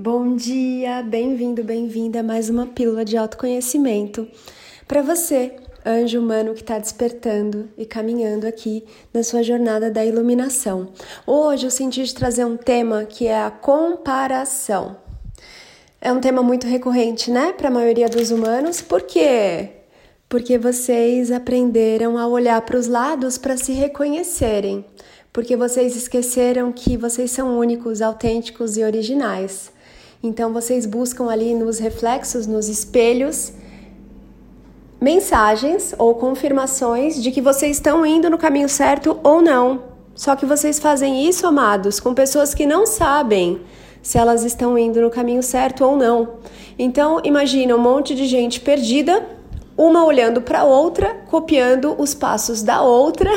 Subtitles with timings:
[0.00, 4.28] Bom dia, bem-vindo, bem-vinda a mais uma pílula de autoconhecimento
[4.86, 10.90] para você, anjo humano que está despertando e caminhando aqui na sua jornada da iluminação.
[11.26, 14.96] Hoje eu senti de trazer um tema que é a comparação.
[16.00, 19.70] É um tema muito recorrente, né, para a maioria dos humanos, por quê?
[20.28, 24.84] Porque vocês aprenderam a olhar para os lados para se reconhecerem,
[25.32, 29.76] porque vocês esqueceram que vocês são únicos, autênticos e originais.
[30.22, 33.52] Então vocês buscam ali nos reflexos, nos espelhos,
[35.00, 39.82] mensagens ou confirmações de que vocês estão indo no caminho certo ou não.
[40.16, 43.60] Só que vocês fazem isso, amados, com pessoas que não sabem
[44.02, 46.30] se elas estão indo no caminho certo ou não.
[46.76, 49.24] Então, imagina um monte de gente perdida,
[49.76, 53.30] uma olhando para outra, copiando os passos da outra,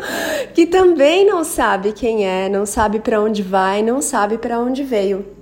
[0.54, 4.82] que também não sabe quem é, não sabe para onde vai, não sabe para onde
[4.82, 5.41] veio.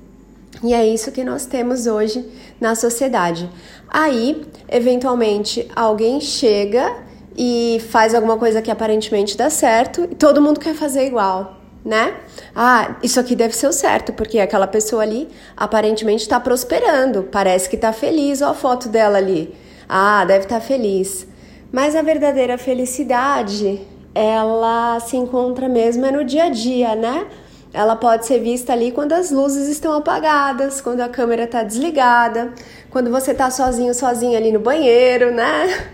[0.62, 2.24] E é isso que nós temos hoje
[2.60, 3.48] na sociedade.
[3.88, 6.94] Aí, eventualmente, alguém chega
[7.36, 12.14] e faz alguma coisa que aparentemente dá certo e todo mundo quer fazer igual, né?
[12.54, 17.68] Ah, isso aqui deve ser o certo, porque aquela pessoa ali aparentemente está prosperando, parece
[17.68, 19.54] que está feliz, olha a foto dela ali.
[19.88, 21.26] Ah, deve estar tá feliz.
[21.72, 23.80] Mas a verdadeira felicidade,
[24.14, 27.26] ela se encontra mesmo é no dia a dia, né?
[27.72, 32.52] Ela pode ser vista ali quando as luzes estão apagadas, quando a câmera está desligada,
[32.90, 35.88] quando você está sozinho, sozinha ali no banheiro, né?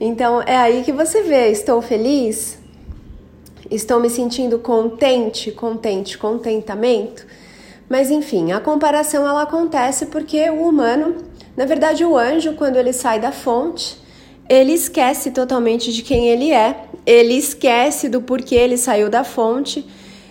[0.00, 2.58] Então é aí que você vê: estou feliz?
[3.70, 7.24] Estou me sentindo contente, contente, contentamento?
[7.88, 11.16] Mas enfim, a comparação ela acontece porque o humano,
[11.56, 13.96] na verdade, o anjo, quando ele sai da fonte,
[14.48, 19.86] ele esquece totalmente de quem ele é, ele esquece do porquê ele saiu da fonte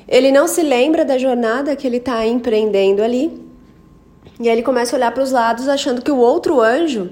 [0.10, 3.40] ele não se lembra da jornada que ele está empreendendo ali.
[4.40, 7.12] E aí ele começa a olhar para os lados achando que o outro anjo,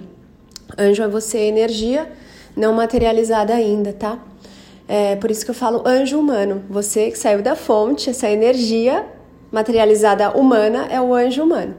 [0.78, 2.12] anjo é você, energia
[2.56, 4.18] não materializada ainda, tá?
[4.88, 6.64] É por isso que eu falo anjo humano.
[6.70, 9.06] Você que saiu da fonte, essa energia
[9.52, 11.76] materializada humana é o anjo humano.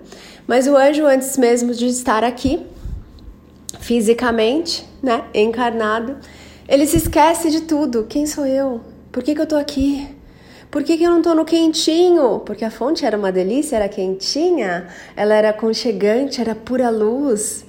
[0.47, 2.65] Mas o anjo, antes mesmo de estar aqui,
[3.81, 6.17] fisicamente, né, encarnado,
[6.69, 8.07] ele se esquece de tudo.
[8.09, 8.81] Quem sou eu?
[9.11, 10.18] Por que, que eu tô aqui?
[10.71, 12.41] Por que, que eu não estou no quentinho?
[12.41, 17.65] Porque a fonte era uma delícia, era quentinha, ela era aconchegante, era pura luz.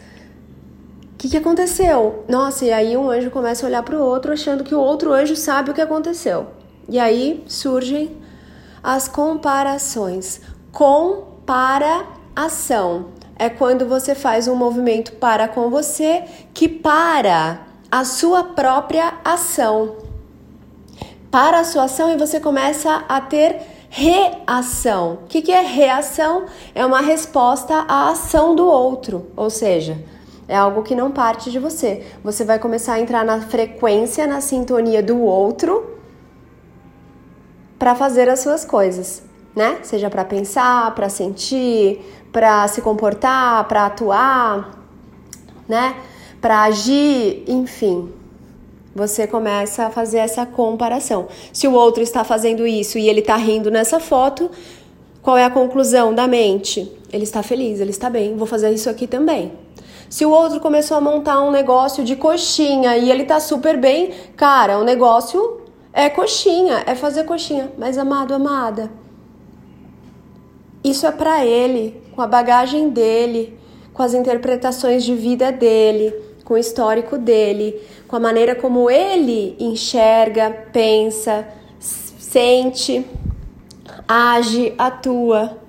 [1.14, 2.26] O que, que aconteceu?
[2.28, 5.14] Nossa, e aí um anjo começa a olhar para o outro, achando que o outro
[5.14, 6.48] anjo sabe o que aconteceu.
[6.90, 8.18] E aí surgem
[8.84, 10.42] as comparações.
[10.72, 11.20] Comparação
[13.38, 20.09] é quando você faz um movimento para com você que para a sua própria ação
[21.32, 25.20] para a sua ação e você começa a ter reação.
[25.24, 26.46] O que, que é reação?
[26.74, 29.98] É uma resposta à ação do outro, ou seja,
[30.48, 32.06] é algo que não parte de você.
[32.24, 35.98] Você vai começar a entrar na frequência, na sintonia do outro
[37.78, 39.24] para fazer as suas coisas,
[39.56, 39.80] né?
[39.84, 42.02] Seja para pensar, para sentir,
[42.32, 44.78] para se comportar, para atuar,
[45.68, 45.96] né?
[46.42, 48.19] Para agir, enfim
[49.00, 51.28] você começa a fazer essa comparação.
[51.54, 54.52] Se o outro está fazendo isso e ele está rindo nessa foto,
[55.22, 56.92] qual é a conclusão da mente?
[57.12, 59.54] Ele está feliz, ele está bem, vou fazer isso aqui também.
[60.10, 64.12] Se o outro começou a montar um negócio de coxinha e ele está super bem,
[64.36, 65.62] cara, o negócio
[65.94, 67.72] é coxinha, é fazer coxinha.
[67.78, 68.92] Mas amado, amada,
[70.84, 73.58] isso é para ele, com a bagagem dele,
[73.94, 76.14] com as interpretações de vida dele,
[76.50, 81.48] com o histórico dele com a maneira como ele enxerga, pensa,
[81.80, 83.06] sente,
[84.08, 85.60] age, atua.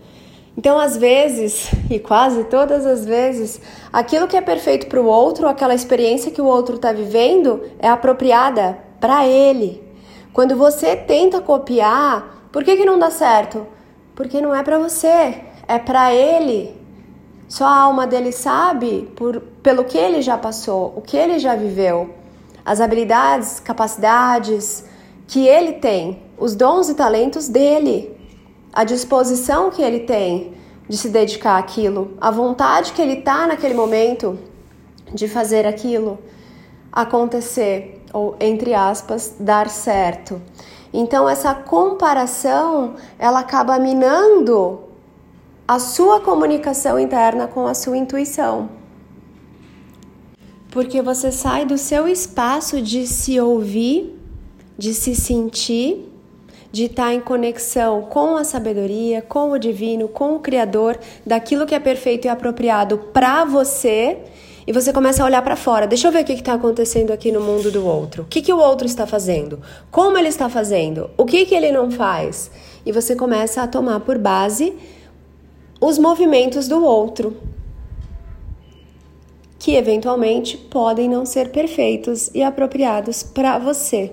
[0.56, 3.60] Então, às vezes, e quase todas as vezes,
[3.92, 7.88] aquilo que é perfeito para o outro, aquela experiência que o outro está vivendo, é
[7.88, 9.84] apropriada para ele.
[10.32, 13.66] Quando você tenta copiar, por que, que não dá certo?
[14.14, 16.74] Porque não é para você, é para ele.
[17.48, 21.54] Só a alma dele sabe por, pelo que ele já passou, o que ele já
[21.54, 22.14] viveu
[22.64, 24.84] as habilidades, capacidades
[25.26, 28.16] que ele tem, os dons e talentos dele,
[28.72, 30.54] a disposição que ele tem
[30.88, 34.38] de se dedicar àquilo, a vontade que ele tá naquele momento
[35.12, 36.18] de fazer aquilo
[36.92, 40.40] acontecer ou entre aspas dar certo.
[40.92, 44.80] Então essa comparação, ela acaba minando
[45.66, 48.79] a sua comunicação interna com a sua intuição
[50.70, 54.16] porque você sai do seu espaço de se ouvir,
[54.78, 56.08] de se sentir,
[56.72, 61.74] de estar em conexão com a sabedoria, com o divino, com o Criador, daquilo que
[61.74, 64.18] é perfeito e apropriado para você.
[64.66, 65.86] E você começa a olhar para fora.
[65.86, 68.22] Deixa eu ver o que está acontecendo aqui no mundo do outro.
[68.22, 69.58] O que, que o outro está fazendo?
[69.90, 71.10] Como ele está fazendo?
[71.16, 72.50] O que, que ele não faz?
[72.86, 74.72] E você começa a tomar por base
[75.80, 77.36] os movimentos do outro,
[79.60, 84.10] que eventualmente podem não ser perfeitos e apropriados para você,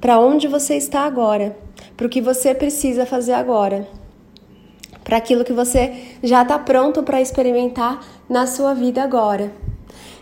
[0.00, 1.54] para onde você está agora,
[1.94, 3.86] para o que você precisa fazer agora,
[5.04, 9.52] para aquilo que você já está pronto para experimentar na sua vida agora.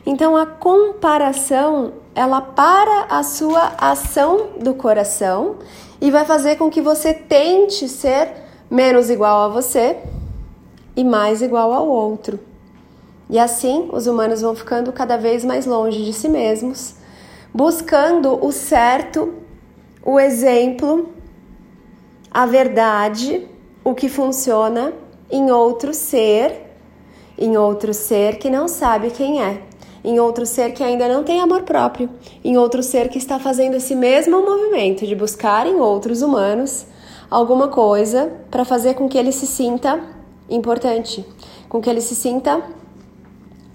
[0.05, 5.59] Então a comparação ela para a sua ação do coração
[6.01, 8.33] e vai fazer com que você tente ser
[8.69, 9.97] menos igual a você
[10.97, 12.54] e mais igual ao outro.
[13.29, 16.94] E assim, os humanos vão ficando cada vez mais longe de si mesmos,
[17.53, 19.35] buscando o certo,
[20.05, 21.09] o exemplo,
[22.31, 23.49] a verdade,
[23.82, 24.93] o que funciona
[25.31, 26.76] em outro ser,
[27.38, 29.62] em outro ser que não sabe quem é,
[30.05, 32.11] em outro ser que ainda não tem amor próprio,
[32.44, 36.87] em outro ser que está fazendo esse mesmo movimento de buscar em outros humanos
[37.31, 40.00] alguma coisa para fazer com que ele se sinta
[40.49, 41.25] importante,
[41.69, 42.62] com que ele se sinta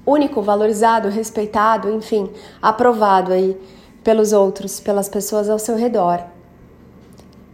[0.09, 2.29] único, valorizado, respeitado, enfim,
[2.61, 3.59] aprovado aí
[4.03, 6.23] pelos outros, pelas pessoas ao seu redor.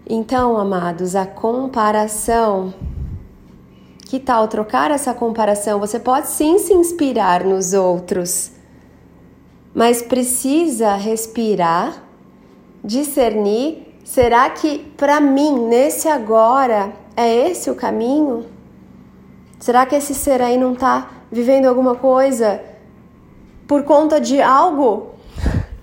[0.07, 2.73] Então, amados, a comparação.
[4.05, 5.79] Que tal trocar essa comparação?
[5.79, 8.51] Você pode sim se inspirar nos outros,
[9.73, 12.03] mas precisa respirar,
[12.83, 13.99] discernir.
[14.03, 18.45] Será que para mim, nesse agora, é esse o caminho?
[19.59, 22.61] Será que esse ser aí não está vivendo alguma coisa
[23.67, 25.15] por conta de algo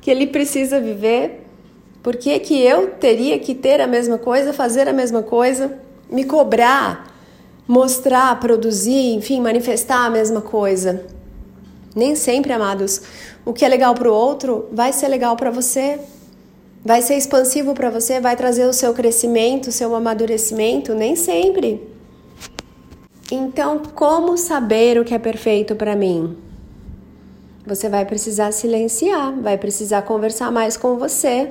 [0.01, 1.47] que ele precisa viver?
[2.03, 5.79] Por que, que eu teria que ter a mesma coisa, fazer a mesma coisa,
[6.11, 7.15] me cobrar,
[7.69, 11.05] mostrar, produzir, enfim, manifestar a mesma coisa?
[11.95, 13.03] Nem sempre, amados,
[13.45, 16.01] o que é legal para o outro vai ser legal para você.
[16.83, 21.92] Vai ser expansivo para você, vai trazer o seu crescimento, o seu amadurecimento, nem sempre.
[23.35, 26.37] Então, como saber o que é perfeito para mim?
[27.67, 31.51] Você vai precisar silenciar, vai precisar conversar mais com você,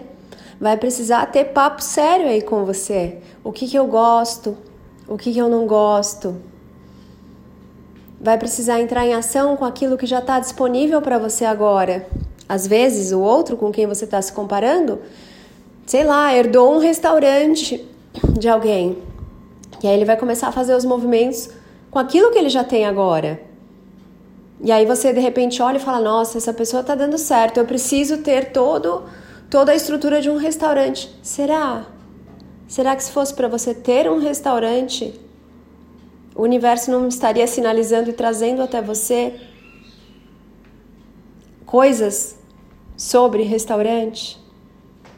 [0.60, 3.18] vai precisar ter papo sério aí com você.
[3.44, 4.56] O que, que eu gosto,
[5.08, 6.36] o que, que eu não gosto.
[8.20, 12.08] Vai precisar entrar em ação com aquilo que já está disponível para você agora.
[12.48, 15.00] Às vezes, o outro com quem você está se comparando,
[15.88, 17.84] sei lá, herdou um restaurante
[18.38, 19.00] de alguém.
[19.82, 21.50] E aí ele vai começar a fazer os movimentos
[21.92, 23.42] com aquilo que ele já tem agora.
[24.64, 27.58] E aí você de repente olha e fala: "Nossa, essa pessoa está dando certo.
[27.58, 29.04] Eu preciso ter todo
[29.50, 31.14] toda a estrutura de um restaurante".
[31.22, 31.86] Será?
[32.68, 35.20] Será que se fosse para você ter um restaurante,
[36.34, 39.36] o universo não estaria sinalizando e trazendo até você
[41.66, 42.40] coisas
[42.96, 44.40] sobre restaurante?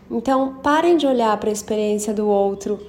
[0.09, 2.79] Então, parem de olhar para a experiência do outro.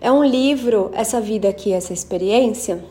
[0.00, 2.84] É um livro, essa vida aqui, essa experiência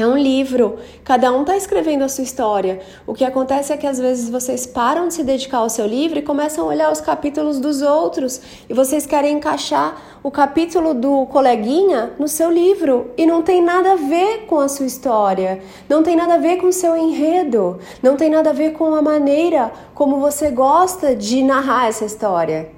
[0.00, 2.80] é um livro, cada um está escrevendo a sua história.
[3.06, 6.18] O que acontece é que às vezes vocês param de se dedicar ao seu livro
[6.18, 11.26] e começam a olhar os capítulos dos outros e vocês querem encaixar o capítulo do
[11.26, 16.02] coleguinha no seu livro e não tem nada a ver com a sua história, não
[16.02, 19.02] tem nada a ver com o seu enredo, não tem nada a ver com a
[19.02, 22.70] maneira como você gosta de narrar essa história,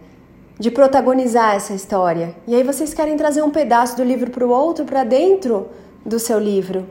[0.59, 2.35] de protagonizar essa história.
[2.47, 5.69] E aí vocês querem trazer um pedaço do livro para o outro, para dentro
[6.05, 6.87] do seu livro.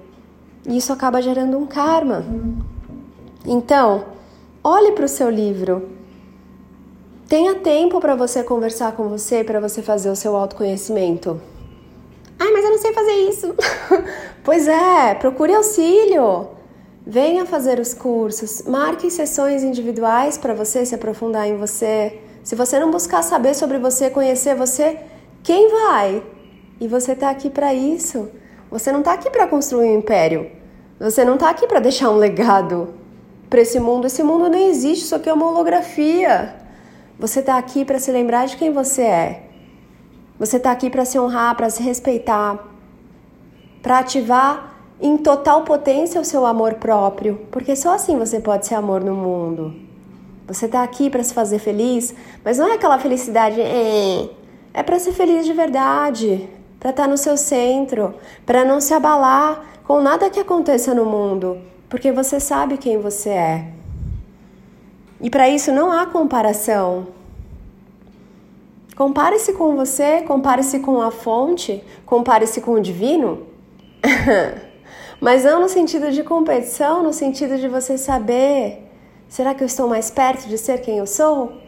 [0.68, 2.26] Isso acaba gerando um karma.
[3.46, 4.06] Então,
[4.64, 5.90] olhe para o seu livro.
[7.28, 11.40] Tenha tempo para você conversar com você, para você fazer o seu autoconhecimento.
[12.40, 13.56] Ai, mas eu não sei fazer isso.
[14.44, 16.48] pois é, procure auxílio.
[17.06, 22.20] Venha fazer os cursos, marque sessões individuais para você se aprofundar em você.
[22.44, 25.00] Se você não buscar saber sobre você, conhecer você,
[25.44, 26.24] quem vai?
[26.80, 28.28] E você está aqui para isso.
[28.76, 30.52] Você não está aqui para construir um império.
[31.00, 32.94] Você não está aqui para deixar um legado
[33.50, 34.06] para esse mundo.
[34.06, 36.54] Esse mundo nem existe, isso aqui é uma holografia.
[37.18, 39.44] Você está aqui para se lembrar de quem você é.
[40.38, 42.68] Você está aqui para se honrar, para se respeitar,
[43.82, 48.76] para ativar em total potência o seu amor próprio, porque só assim você pode ser
[48.76, 49.74] amor no mundo.
[50.48, 52.14] Você está aqui para se fazer feliz,
[52.44, 54.30] mas não é aquela felicidade, é,
[54.74, 58.16] é para ser feliz de verdade, para estar tá no seu centro,
[58.46, 63.30] para não se abalar com nada que aconteça no mundo, porque você sabe quem você
[63.30, 63.68] é.
[65.22, 67.08] E para isso não há comparação.
[68.96, 73.46] Compare-se com você, compare-se com a fonte, compare-se com o divino.
[75.20, 78.90] Mas não no sentido de competição, no sentido de você saber:
[79.28, 81.65] será que eu estou mais perto de ser quem eu sou?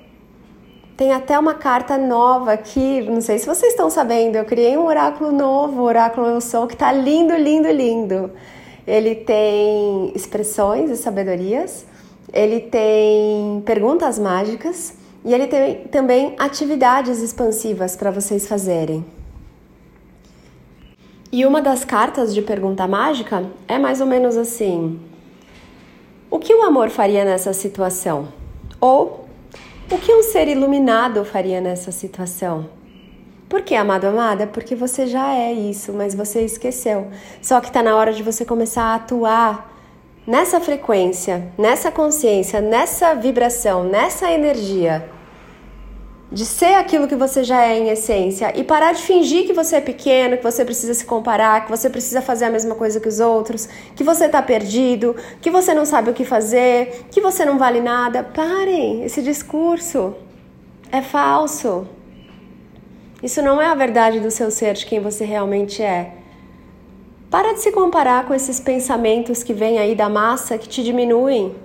[0.97, 4.87] Tem até uma carta nova aqui, não sei se vocês estão sabendo, eu criei um
[4.87, 8.31] oráculo novo, o oráculo Eu Sou, que tá lindo, lindo, lindo.
[8.87, 11.85] Ele tem expressões e sabedorias,
[12.33, 19.05] ele tem perguntas mágicas e ele tem também atividades expansivas para vocês fazerem.
[21.31, 24.99] E uma das cartas de pergunta mágica é mais ou menos assim:
[26.31, 28.29] O que o amor faria nessa situação?
[28.81, 29.26] Ou
[29.89, 32.69] o que um ser iluminado faria nessa situação?
[33.47, 34.45] Por que, amado amada?
[34.45, 37.07] Porque você já é isso, mas você esqueceu.
[37.41, 39.73] Só que está na hora de você começar a atuar
[40.25, 45.16] nessa frequência, nessa consciência, nessa vibração, nessa energia
[46.31, 49.77] de ser aquilo que você já é em essência e parar de fingir que você
[49.77, 53.07] é pequeno, que você precisa se comparar, que você precisa fazer a mesma coisa que
[53.07, 57.45] os outros, que você tá perdido, que você não sabe o que fazer, que você
[57.45, 58.23] não vale nada.
[58.23, 60.15] Parem, esse discurso
[60.91, 61.87] é falso.
[63.23, 66.13] Isso não é a verdade do seu ser, de quem você realmente é.
[67.31, 71.55] Para de se comparar com esses pensamentos que vêm aí da massa que te diminuem.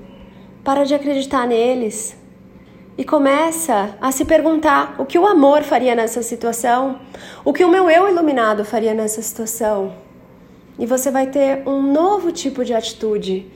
[0.62, 2.21] Para de acreditar neles
[2.96, 6.98] e começa a se perguntar o que o amor faria nessa situação,
[7.44, 9.94] o que o meu eu iluminado faria nessa situação.
[10.78, 13.46] E você vai ter um novo tipo de atitude.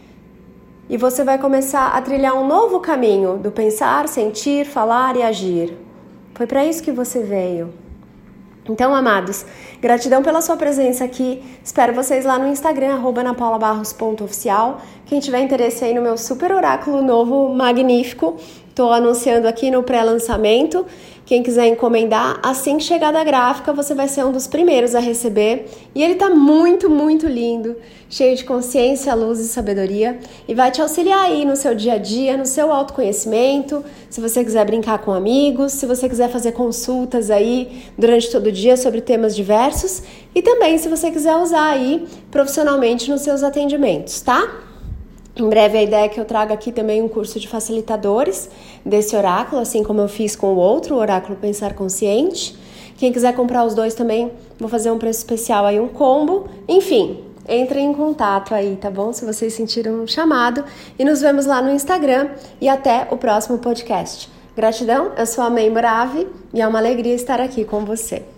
[0.89, 5.77] E você vai começar a trilhar um novo caminho do pensar, sentir, falar e agir.
[6.35, 7.73] Foi para isso que você veio.
[8.69, 9.47] Então, amados,
[9.81, 11.43] gratidão pela sua presença aqui.
[11.63, 14.81] Espero vocês lá no Instagram, napaulabarros.oficial.
[15.07, 18.37] Quem tiver interesse aí no meu super oráculo novo, magnífico,
[18.77, 20.85] Estou anunciando aqui no pré-lançamento.
[21.25, 25.01] Quem quiser encomendar, assim que chegar da gráfica, você vai ser um dos primeiros a
[25.01, 25.67] receber.
[25.95, 27.75] E ele tá muito, muito lindo,
[28.11, 31.97] cheio de consciência, luz e sabedoria e vai te auxiliar aí no seu dia a
[31.97, 33.83] dia, no seu autoconhecimento.
[34.11, 38.53] Se você quiser brincar com amigos, se você quiser fazer consultas aí durante todo o
[38.53, 40.03] dia sobre temas diversos
[40.35, 44.66] e também se você quiser usar aí profissionalmente nos seus atendimentos, tá?
[45.39, 48.49] Em breve a ideia é que eu traga aqui também um curso de facilitadores
[48.83, 52.57] desse oráculo, assim como eu fiz com o outro, o oráculo Pensar Consciente.
[52.97, 56.49] Quem quiser comprar os dois também, vou fazer um preço especial aí, um combo.
[56.67, 59.13] Enfim, entrem em contato aí, tá bom?
[59.13, 60.65] Se vocês sentiram um chamado.
[60.99, 64.31] E nos vemos lá no Instagram e até o próximo podcast.
[64.57, 68.36] Gratidão, eu sou a Mãe Brave e é uma alegria estar aqui com você.